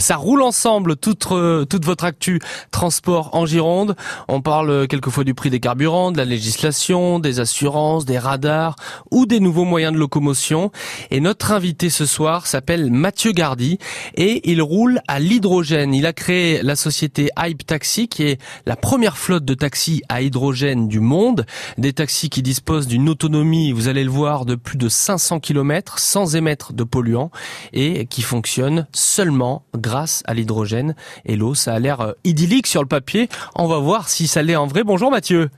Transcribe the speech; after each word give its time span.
Ça 0.00 0.16
roule 0.16 0.42
ensemble, 0.42 0.96
toute, 0.96 1.26
euh, 1.32 1.64
toute 1.64 1.84
votre 1.84 2.04
actu 2.04 2.40
transport 2.70 3.30
en 3.34 3.46
Gironde. 3.46 3.96
On 4.28 4.40
parle 4.40 4.86
quelquefois 4.86 5.24
du 5.24 5.34
prix 5.34 5.50
des 5.50 5.58
carburants, 5.58 6.12
de 6.12 6.18
la 6.18 6.24
législation, 6.24 7.18
des 7.18 7.40
assurances, 7.40 8.04
des 8.04 8.18
radars 8.18 8.76
ou 9.10 9.26
des 9.26 9.40
nouveaux 9.40 9.64
moyens 9.64 9.92
de 9.92 9.98
locomotion. 9.98 10.70
Et 11.10 11.20
notre 11.20 11.52
invité 11.52 11.90
ce 11.90 12.06
soir 12.06 12.46
s'appelle 12.46 12.90
Mathieu 12.90 13.32
Gardy 13.32 13.78
et 14.14 14.48
il 14.50 14.62
roule 14.62 15.00
à 15.08 15.18
l'hydrogène. 15.18 15.92
Il 15.92 16.06
a 16.06 16.12
créé 16.12 16.62
la 16.62 16.76
société 16.76 17.28
Hype 17.36 17.66
Taxi 17.66 18.08
qui 18.08 18.22
est 18.22 18.40
la 18.66 18.76
première 18.76 19.18
flotte 19.18 19.44
de 19.44 19.54
taxis 19.54 20.02
à 20.08 20.22
hydrogène 20.22 20.86
du 20.86 21.00
monde. 21.00 21.44
Des 21.76 21.92
taxis 21.92 22.30
qui 22.30 22.42
disposent 22.42 22.86
d'une 22.86 23.08
autonomie, 23.08 23.72
vous 23.72 23.88
allez 23.88 24.04
le 24.04 24.10
voir, 24.10 24.44
de 24.44 24.54
plus 24.54 24.78
de 24.78 24.88
500 24.88 25.40
km 25.40 25.98
sans 25.98 26.36
émettre 26.36 26.72
de 26.72 26.84
polluants 26.84 27.30
et 27.72 28.06
qui 28.06 28.22
fonctionnent 28.22 28.67
seulement 28.92 29.62
grâce 29.76 30.22
à 30.26 30.34
l'hydrogène 30.34 30.94
et 31.24 31.36
l'eau. 31.36 31.54
Ça 31.54 31.74
a 31.74 31.78
l'air 31.78 32.00
euh, 32.00 32.12
idyllique 32.24 32.66
sur 32.66 32.82
le 32.82 32.88
papier. 32.88 33.28
On 33.54 33.66
va 33.66 33.78
voir 33.78 34.08
si 34.08 34.26
ça 34.26 34.42
l'est 34.42 34.56
en 34.56 34.66
vrai. 34.66 34.84
Bonjour 34.84 35.10
Mathieu. 35.10 35.50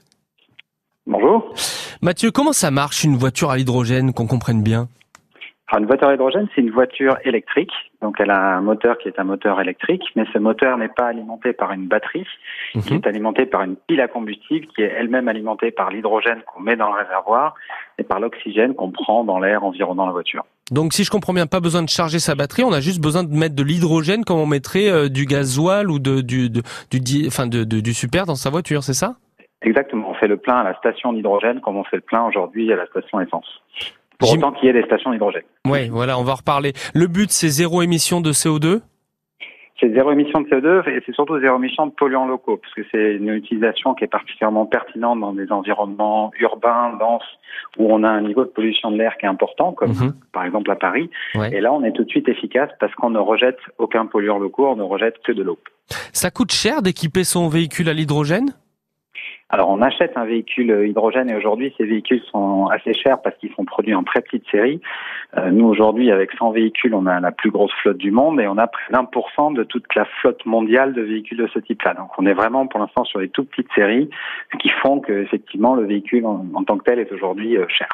Bonjour. 1.06 1.52
Mathieu, 2.02 2.30
comment 2.30 2.52
ça 2.52 2.70
marche 2.70 3.05
une 3.05 3.16
voiture 3.16 3.50
à 3.50 3.56
l'hydrogène, 3.56 4.12
qu'on 4.12 4.27
comprenne 4.27 4.62
bien? 4.62 4.88
Alors, 5.73 5.83
une 5.83 5.87
voiture 5.87 6.09
à 6.09 6.15
hydrogène, 6.15 6.48
c'est 6.55 6.60
une 6.62 6.70
voiture 6.73 7.16
électrique. 7.24 7.70
Donc, 8.02 8.16
elle 8.19 8.30
a 8.30 8.56
un 8.56 8.61
moteur 8.61 8.98
qui 8.98 9.06
est 9.06 9.19
un 9.20 9.24
moteur 9.24 9.61
électrique, 9.61 10.02
mais 10.16 10.24
ce 10.33 10.38
moteur 10.38 10.77
n'est 10.78 10.88
pas 10.88 11.06
alimenté 11.06 11.52
par 11.52 11.70
une 11.70 11.87
batterie. 11.87 12.27
Il 12.74 12.80
Mhm. 12.80 12.95
est 12.97 13.06
alimenté 13.06 13.47
par 13.47 13.62
une 13.62 13.77
pile 13.77 14.01
à 14.01 14.09
combustible 14.09 14.66
qui 14.75 14.83
est 14.83 14.92
elle-même 14.98 15.28
alimentée 15.28 15.70
par 15.70 15.91
l'hydrogène 15.91 16.42
qu'on 16.47 16.61
met 16.61 16.75
dans 16.75 16.88
le 16.92 16.98
réservoir 17.01 17.55
et 17.98 18.02
par 18.02 18.19
l'oxygène 18.19 18.75
qu'on 18.75 18.91
prend 18.91 19.23
dans 19.23 19.38
l'air 19.38 19.62
environnant 19.62 20.06
la 20.06 20.12
voiture. 20.12 20.45
Donc 20.73 20.92
si 20.92 21.05
je 21.05 21.11
comprends 21.11 21.33
bien, 21.34 21.47
pas 21.47 21.61
besoin 21.61 21.83
de 21.83 21.89
charger 21.89 22.19
sa 22.19 22.34
batterie, 22.34 22.64
on 22.64 22.73
a 22.73 22.80
juste 22.80 23.00
besoin 23.00 23.23
de 23.23 23.33
mettre 23.33 23.55
de 23.55 23.62
l'hydrogène 23.62 24.25
comme 24.25 24.39
on 24.39 24.47
mettrait 24.47 24.89
euh, 24.91 25.09
du 25.09 25.25
gasoil 25.25 25.89
ou 25.91 25.98
de, 26.00 26.20
du, 26.20 26.48
de- 26.50 26.62
du, 26.91 27.00
di- 27.00 27.25
enfin 27.28 27.47
de, 27.47 27.62
de- 27.64 27.81
du 27.81 27.92
super 27.94 28.27
dans 28.27 28.34
sa 28.37 28.50
voiture, 28.50 28.83
c'est 28.83 28.94
ça? 28.94 29.14
Exactement. 29.62 30.11
On 30.11 30.14
fait 30.14 30.28
le 30.28 30.37
plein 30.37 30.56
à 30.56 30.64
la 30.64 30.75
station 30.78 31.12
d'hydrogène 31.12 31.61
comme 31.61 31.77
on 31.77 31.84
fait 31.84 31.97
le 31.97 32.03
plein 32.03 32.25
aujourd'hui 32.25 32.72
à 32.72 32.77
la 32.77 32.87
station 32.87 33.20
essence. 33.20 33.61
Pour 34.20 34.32
autant 34.32 34.52
qu'il 34.52 34.66
y 34.66 34.68
ait 34.68 34.72
des 34.72 34.84
stations 34.84 35.10
d'hydrogène. 35.10 35.42
Ouais, 35.66 35.88
voilà, 35.90 36.18
on 36.18 36.22
va 36.22 36.32
en 36.32 36.36
reparler. 36.36 36.72
Le 36.94 37.06
but, 37.06 37.30
c'est 37.30 37.48
zéro 37.48 37.82
émission 37.82 38.20
de 38.20 38.32
CO2 38.32 38.80
C'est 39.80 39.92
zéro 39.94 40.12
émission 40.12 40.42
de 40.42 40.46
CO2 40.48 40.88
et 40.90 41.02
c'est 41.06 41.14
surtout 41.14 41.40
zéro 41.40 41.56
émission 41.56 41.86
de 41.86 41.92
polluants 41.92 42.26
locaux, 42.26 42.58
parce 42.58 42.74
que 42.74 42.82
c'est 42.92 43.14
une 43.14 43.30
utilisation 43.30 43.94
qui 43.94 44.04
est 44.04 44.08
particulièrement 44.08 44.66
pertinente 44.66 45.20
dans 45.20 45.32
des 45.32 45.50
environnements 45.50 46.30
urbains, 46.38 46.96
denses, 47.00 47.22
où 47.78 47.91
on 47.91 48.04
a 48.04 48.10
un 48.10 48.20
niveau 48.20 48.44
de 48.44 48.50
pollution 48.50 48.91
de 48.91 48.98
l'air 48.98 49.16
qui 49.18 49.24
est 49.24 49.28
important, 49.28 49.72
comme 49.72 49.92
Mhm. 49.92 50.12
par 50.32 50.44
exemple 50.44 50.70
à 50.70 50.76
Paris. 50.76 51.08
Ouais. 51.34 51.50
Et 51.54 51.60
là, 51.62 51.72
on 51.72 51.82
est 51.82 51.92
tout 51.92 52.04
de 52.04 52.10
suite 52.10 52.28
efficace 52.28 52.68
parce 52.78 52.94
qu'on 52.94 53.08
ne 53.10 53.18
rejette 53.18 53.58
aucun 53.78 54.04
polluant 54.04 54.38
locaux, 54.38 54.68
on 54.68 54.76
ne 54.76 54.82
rejette 54.82 55.16
que 55.24 55.32
de 55.32 55.42
l'eau. 55.42 55.58
Ça 56.12 56.30
coûte 56.30 56.52
cher 56.52 56.82
d'équiper 56.82 57.24
son 57.24 57.48
véhicule 57.48 57.88
à 57.88 57.94
l'hydrogène? 57.94 58.50
Alors, 59.53 59.69
on 59.69 59.83
achète 59.83 60.17
un 60.17 60.25
véhicule 60.25 60.87
hydrogène 60.87 61.29
et 61.29 61.34
aujourd'hui, 61.34 61.75
ces 61.77 61.84
véhicules 61.84 62.23
sont 62.31 62.67
assez 62.67 62.95
chers 62.95 63.20
parce 63.20 63.37
qu'ils 63.39 63.53
sont 63.55 63.65
produits 63.65 63.97
en 63.97 64.05
très 64.05 64.20
petite 64.20 64.45
série. 64.48 64.81
Euh, 65.37 65.51
nous, 65.51 65.67
aujourd'hui, 65.67 66.12
avec 66.12 66.31
100 66.39 66.53
véhicules, 66.53 66.95
on 66.95 67.06
a 67.06 67.19
la 67.19 67.33
plus 67.33 67.51
grosse 67.51 67.73
flotte 67.83 67.97
du 67.97 68.12
monde 68.12 68.41
et 68.41 68.47
on 68.47 68.59
a 68.59 68.69
près 68.69 68.93
d'un 68.93 69.05
pour 69.05 69.28
cent 69.34 69.51
de 69.51 69.65
toute 69.65 69.93
la 69.97 70.05
flotte 70.21 70.47
mondiale 70.47 70.95
de 70.95 71.03
véhicules 71.03 71.39
de 71.39 71.48
ce 71.53 71.59
type-là. 71.59 71.95
Donc, 71.95 72.11
on 72.17 72.27
est 72.27 72.33
vraiment 72.33 72.69
pour 72.69 72.78
l'instant 72.78 73.05
sur 73.05 73.19
des 73.19 73.28
toutes 73.28 73.51
petites 73.51 73.73
séries, 73.75 74.09
qui 74.61 74.69
font 74.83 75.01
que 75.01 75.12
effectivement 75.12 75.75
le 75.75 75.84
véhicule 75.84 76.27
en, 76.27 76.65
tant 76.65 76.78
que 76.78 76.84
tel 76.84 77.01
est 77.01 77.11
aujourd'hui 77.11 77.56
euh, 77.56 77.67
cher. 77.69 77.89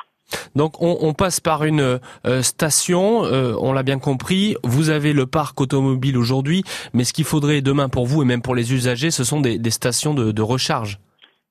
Donc 0.57 0.83
on, 0.83 1.13
passe 1.13 1.39
par 1.39 1.63
une 1.63 2.01
euh, 2.25 2.43
station, 2.43 3.21
on 3.21 3.73
l'a 3.73 3.85
bien 3.85 4.01
compris, 4.01 4.57
vous 4.65 4.91
avez 4.91 5.13
le 5.13 5.25
parc 5.25 5.61
automobile 5.61 6.19
aujourd'hui, 6.19 6.65
mais 6.95 7.05
ce 7.05 7.13
qu'il 7.13 7.25
faudrait 7.25 7.61
demain 7.61 7.89
pour 7.89 8.07
vous 8.07 8.23
et 8.23 8.25
même 8.25 8.43
pour 8.43 8.57
les 8.57 8.75
usagers, 8.75 9.13
ce 9.13 9.23
sont 9.23 9.41
des, 9.41 9.71
stations 9.71 10.15
de 10.15 10.43
recharge. 10.43 10.99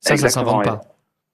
Ça, 0.06 0.16
ça 0.18 0.26
Exactement, 0.28 0.62
s'invente 0.62 0.66
pas. 0.66 0.82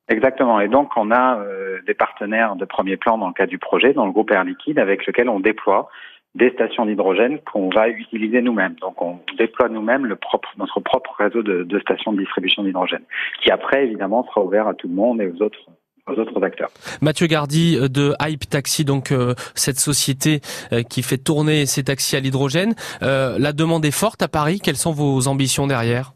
Exactement. 0.09 0.59
Et 0.59 0.68
donc, 0.68 0.92
on 0.96 1.12
a 1.12 1.38
euh, 1.38 1.80
des 1.86 1.94
partenaires 1.94 2.56
de 2.56 2.66
premier 2.66 2.98
plan 2.98 3.18
dans 3.18 3.28
le 3.28 3.34
cadre 3.34 3.50
du 3.50 3.59
projet, 3.59 3.94
dans 3.94 4.06
le 4.06 4.12
groupe 4.12 4.32
Air 4.32 4.44
Liquide, 4.44 4.80
avec 4.80 5.06
lequel 5.06 5.30
on 5.30 5.40
déploie 5.40 5.90
des 6.36 6.50
stations 6.52 6.86
d'hydrogène 6.86 7.40
qu'on 7.40 7.70
va 7.70 7.90
utiliser 7.90 8.42
nous-mêmes. 8.42 8.76
Donc, 8.81 9.02
on 9.02 9.20
déploie 9.38 9.68
nous-mêmes 9.68 10.16
propre, 10.16 10.50
notre 10.58 10.80
propre 10.80 11.14
réseau 11.18 11.44
de, 11.44 11.64
de 11.64 11.80
stations 11.80 12.14
de 12.14 12.20
distribution 12.20 12.64
d'hydrogène, 12.64 13.04
qui 13.44 13.52
après, 13.52 13.86
évidemment, 13.86 14.26
sera 14.28 14.42
ouvert 14.42 14.68
à 14.68 14.74
tout 14.74 14.88
le 14.88 14.96
monde 14.96 15.22
et 15.22 15.28
aux 15.28 15.42
autres 15.44 15.60
aux 16.08 16.14
autres 16.14 16.44
acteurs. 16.44 16.70
Mathieu 17.02 17.28
Gardy 17.28 17.78
euh, 17.78 17.88
de 17.88 18.14
Hype 18.22 18.50
Taxi, 18.50 18.86
donc 18.86 19.12
euh, 19.12 19.36
cette 19.56 19.80
société 19.80 20.42
euh, 20.74 20.81
qui 20.84 21.04
fait 21.04 21.18
tourner 21.18 21.66
ses 21.66 21.84
taxis 21.84 22.16
à 22.16 22.20
l'hydrogène. 22.20 22.74
Euh, 23.04 23.38
la 23.38 23.54
demande 23.54 23.86
est 23.86 23.92
forte 23.92 24.22
à 24.22 24.28
Paris. 24.28 24.60
Quelles 24.64 24.78
sont 24.78 24.92
vos 24.92 25.28
ambitions 25.28 25.68
derrière? 25.68 26.14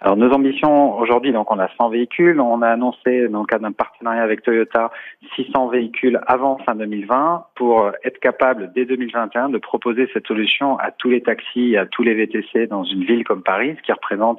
Alors 0.00 0.16
nos 0.16 0.30
ambitions 0.32 0.98
aujourd'hui, 0.98 1.32
donc 1.32 1.50
on 1.50 1.58
a 1.58 1.68
100 1.78 1.88
véhicules. 1.90 2.40
On 2.40 2.60
a 2.62 2.68
annoncé 2.68 3.28
dans 3.28 3.40
le 3.40 3.46
cadre 3.46 3.62
d'un 3.62 3.72
partenariat 3.72 4.22
avec 4.22 4.42
Toyota 4.42 4.90
600 5.36 5.68
véhicules 5.68 6.20
avant 6.26 6.58
fin 6.66 6.74
2020 6.74 7.46
pour 7.54 7.90
être 8.04 8.18
capable 8.20 8.72
dès 8.74 8.84
2021 8.84 9.48
de 9.48 9.58
proposer 9.58 10.08
cette 10.12 10.26
solution 10.26 10.78
à 10.78 10.90
tous 10.90 11.08
les 11.08 11.22
taxis, 11.22 11.76
à 11.76 11.86
tous 11.86 12.02
les 12.02 12.14
VTC 12.14 12.66
dans 12.66 12.84
une 12.84 13.04
ville 13.04 13.24
comme 13.24 13.42
Paris, 13.42 13.74
ce 13.78 13.82
qui 13.82 13.92
représente 13.92 14.38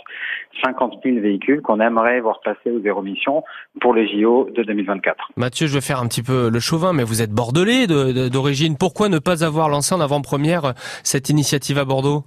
50 0.63 0.99
000 1.03 1.19
véhicules 1.21 1.61
qu'on 1.61 1.79
aimerait 1.79 2.19
voir 2.19 2.39
passer 2.41 2.71
aux 2.71 2.79
zéro 2.81 3.01
émission 3.01 3.43
pour 3.81 3.93
les 3.93 4.07
JO 4.07 4.49
de 4.55 4.63
2024. 4.63 5.29
Mathieu, 5.37 5.67
je 5.67 5.73
vais 5.73 5.81
faire 5.81 5.99
un 6.01 6.07
petit 6.07 6.23
peu 6.23 6.49
le 6.49 6.59
chauvin, 6.59 6.93
mais 6.93 7.03
vous 7.03 7.21
êtes 7.21 7.31
bordelais 7.31 7.87
de- 7.87 8.11
de- 8.11 8.29
d'origine. 8.29 8.77
Pourquoi 8.77 9.09
ne 9.09 9.19
pas 9.19 9.43
avoir 9.43 9.69
lancé 9.69 9.93
en 9.95 10.01
avant-première 10.01 10.73
cette 11.03 11.29
initiative 11.29 11.77
à 11.79 11.85
Bordeaux? 11.85 12.23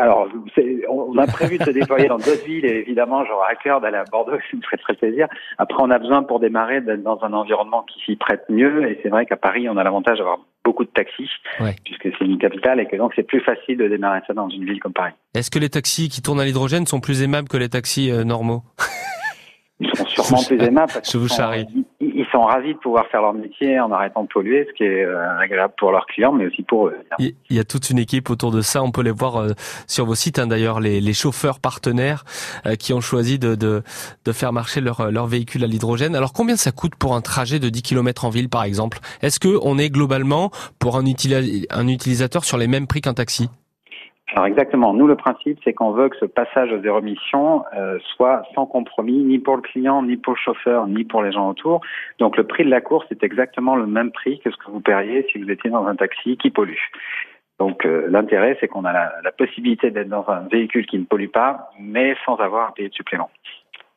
Alors, 0.00 0.28
on 0.88 1.18
a 1.18 1.26
prévu 1.26 1.58
de 1.58 1.64
se 1.64 1.70
déployer 1.70 2.08
dans 2.08 2.16
d'autres 2.16 2.44
villes 2.46 2.64
et 2.64 2.78
évidemment, 2.78 3.22
j'aurai 3.26 3.52
à 3.52 3.54
cœur 3.54 3.80
d'aller 3.82 3.98
à 3.98 4.04
Bordeaux, 4.04 4.32
ça 4.50 4.56
me 4.56 4.62
ferait 4.62 4.78
très 4.78 4.94
plaisir. 4.94 5.28
Après, 5.58 5.76
on 5.82 5.90
a 5.90 5.98
besoin 5.98 6.22
pour 6.22 6.40
démarrer 6.40 6.80
d'être 6.80 7.02
dans 7.02 7.18
un 7.22 7.32
environnement 7.34 7.82
qui 7.82 8.00
s'y 8.04 8.16
prête 8.16 8.44
mieux 8.48 8.88
et 8.90 8.98
c'est 9.02 9.10
vrai 9.10 9.26
qu'à 9.26 9.36
Paris, 9.36 9.68
on 9.68 9.76
a 9.76 9.84
l'avantage 9.84 10.18
d'avoir 10.18 10.38
beaucoup 10.64 10.84
de 10.84 10.90
taxis 10.90 11.28
Ouais. 11.60 11.76
puisque 11.84 12.08
c'est 12.18 12.24
une 12.24 12.38
capitale 12.38 12.80
et 12.80 12.86
que 12.86 12.96
donc 12.96 13.12
c'est 13.14 13.22
plus 13.22 13.40
facile 13.40 13.76
de 13.76 13.88
démarrer 13.88 14.20
ça 14.26 14.32
dans 14.32 14.48
une 14.48 14.64
ville 14.64 14.80
comme 14.80 14.92
Paris. 14.92 15.12
Est-ce 15.34 15.50
que 15.50 15.58
les 15.58 15.68
taxis 15.68 16.08
qui 16.08 16.22
tournent 16.22 16.40
à 16.40 16.44
l'hydrogène 16.44 16.86
sont 16.86 17.00
plus 17.00 17.22
aimables 17.22 17.48
que 17.48 17.56
les 17.56 17.68
taxis 17.68 18.10
euh, 18.10 18.24
normaux? 18.24 18.62
Ils 19.80 19.90
sont 19.94 20.06
sûrement 20.06 20.42
plus 20.46 20.60
aimables 20.62 20.92
parce 20.92 21.10
Je 21.12 21.18
vous 21.18 21.26
qu'ils 21.26 21.36
sont. 21.36 21.84
Ils, 22.20 22.26
sont 22.30 22.42
ravis 22.42 22.74
de 22.74 22.78
pouvoir 22.78 23.06
faire 23.08 23.22
leur 23.22 23.34
métier 23.34 23.78
en 23.80 23.90
arrêtant 23.92 24.22
de 24.22 24.28
polluer, 24.28 24.66
ce 24.68 24.74
qui 24.74 24.84
est 24.84 25.04
euh, 25.04 25.38
agréable 25.38 25.74
pour 25.78 25.92
leurs 25.92 26.06
clients, 26.06 26.32
mais 26.32 26.46
aussi 26.46 26.62
pour 26.62 26.88
eux. 26.88 26.96
Il 27.18 27.34
y 27.50 27.58
a 27.58 27.64
toute 27.64 27.90
une 27.90 27.98
équipe 27.98 28.30
autour 28.30 28.50
de 28.50 28.60
ça. 28.60 28.82
On 28.82 28.90
peut 28.90 29.02
les 29.02 29.10
voir 29.10 29.36
euh, 29.36 29.50
sur 29.86 30.06
vos 30.06 30.14
sites, 30.14 30.38
hein, 30.38 30.46
d'ailleurs, 30.46 30.80
les, 30.80 31.12
chauffeurs 31.12 31.60
partenaires 31.60 32.24
euh, 32.66 32.76
qui 32.76 32.92
ont 32.92 33.00
choisi 33.00 33.38
de, 33.38 33.82
faire 34.32 34.52
marcher 34.52 34.80
leur, 34.80 35.10
leur 35.10 35.26
véhicule 35.26 35.64
à 35.64 35.66
l'hydrogène. 35.66 36.14
Alors, 36.14 36.32
combien 36.32 36.56
ça 36.56 36.72
coûte 36.72 36.94
pour 36.94 37.14
un 37.14 37.20
trajet 37.20 37.58
de 37.58 37.68
10 37.68 37.82
km 37.82 38.24
en 38.24 38.30
ville, 38.30 38.48
par 38.48 38.64
exemple? 38.64 38.98
Est-ce 39.22 39.40
que 39.40 39.58
on 39.62 39.78
est 39.78 39.90
globalement 39.90 40.50
pour 40.78 40.96
un 40.96 41.06
utilisateur 41.06 42.44
sur 42.44 42.58
les 42.58 42.68
mêmes 42.68 42.86
prix 42.86 43.00
qu'un 43.00 43.14
taxi? 43.14 43.48
Alors 44.32 44.46
exactement. 44.46 44.94
Nous, 44.94 45.06
le 45.06 45.16
principe, 45.16 45.58
c'est 45.64 45.72
qu'on 45.72 45.90
veut 45.90 46.08
que 46.08 46.16
ce 46.18 46.24
passage 46.24 46.72
aux 46.72 46.80
zéro 46.80 47.00
euh, 47.00 47.98
soit 48.14 48.42
sans 48.54 48.66
compromis, 48.66 49.18
ni 49.24 49.38
pour 49.38 49.56
le 49.56 49.62
client, 49.62 50.02
ni 50.02 50.16
pour 50.16 50.34
le 50.34 50.38
chauffeur, 50.38 50.86
ni 50.86 51.04
pour 51.04 51.22
les 51.22 51.32
gens 51.32 51.50
autour. 51.50 51.80
Donc 52.18 52.36
le 52.36 52.44
prix 52.44 52.64
de 52.64 52.70
la 52.70 52.80
course 52.80 53.06
est 53.10 53.24
exactement 53.24 53.74
le 53.74 53.86
même 53.86 54.12
prix 54.12 54.38
que 54.40 54.50
ce 54.50 54.56
que 54.56 54.70
vous 54.70 54.80
paieriez 54.80 55.26
si 55.32 55.38
vous 55.38 55.50
étiez 55.50 55.70
dans 55.70 55.84
un 55.86 55.96
taxi 55.96 56.36
qui 56.36 56.50
pollue. 56.50 56.78
Donc 57.58 57.84
euh, 57.84 58.06
l'intérêt, 58.08 58.56
c'est 58.60 58.68
qu'on 58.68 58.84
a 58.84 58.92
la, 58.92 59.32
possibilité 59.36 59.90
d'être 59.90 60.08
dans 60.08 60.24
un 60.28 60.46
véhicule 60.50 60.86
qui 60.86 60.98
ne 60.98 61.04
pollue 61.04 61.28
pas, 61.28 61.70
mais 61.78 62.14
sans 62.24 62.36
avoir 62.36 62.68
à 62.68 62.72
payer 62.72 62.88
de 62.88 62.94
supplément. 62.94 63.30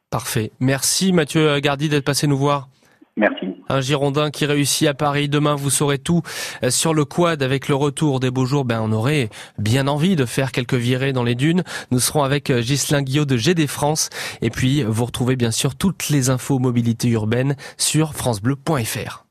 Parfait. 0.10 0.52
Merci 0.60 1.14
Mathieu 1.14 1.60
Gardy 1.60 1.90
d'être 1.90 2.06
passé 2.06 2.28
nous 2.28 2.38
voir. 2.38 2.68
Merci. 3.16 3.46
Un 3.69 3.81
Girondin 3.81 4.31
qui 4.31 4.46
réussit 4.46 4.88
à 4.88 4.94
Paris. 4.94 5.29
Demain, 5.29 5.56
vous 5.56 5.69
saurez 5.69 6.00
tout 6.00 6.24
euh, 6.64 6.72
sur 6.72 6.93
le 6.93 7.05
quad 7.05 7.43
avec 7.43 7.67
le 7.67 7.76
retour 7.76 8.20
des 8.20 8.32
beaux 8.32 8.46
jours. 8.46 8.66
Ben, 8.66 8.82
on 8.82 8.91
aurait 8.91 9.29
bien 9.59 9.88
envie 9.88 10.16
de 10.16 10.26
faire 10.26 10.52
quelques 10.52 10.73
virées 10.73 11.14
dans 11.14 11.23
les 11.23 11.35
dunes. 11.35 11.64
Nous 11.91 11.99
serons 11.99 12.23
avec 12.23 12.49
euh, 12.49 12.61
Ghislain 12.61 13.03
Guillot 13.03 13.26
de 13.26 13.38
GD 13.38 13.67
France. 13.67 14.09
Et 14.41 14.49
puis, 14.49 14.84
vous 14.84 15.05
retrouvez 15.05 15.35
bien 15.35 15.52
sûr 15.52 15.76
toutes 15.76 16.09
les 16.09 16.29
infos 16.29 16.58
mobilité 16.58 17.09
urbaine 17.09 17.55
sur 17.78 18.16
francebleu.fr. 18.16 19.26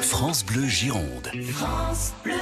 France 0.00 0.44
Bleu 0.44 0.66
Gironde. 0.66 1.30
France 1.52 2.14
Bleu. 2.24 2.32